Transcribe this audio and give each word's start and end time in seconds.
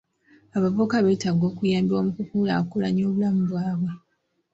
Abavubuka 0.55 0.95
beetaaga 1.05 1.45
okuyambibwa 1.51 2.01
mu 2.05 2.11
kukulaakulanya 2.17 3.01
obulamu 3.09 3.41
bwabwe 3.49 3.91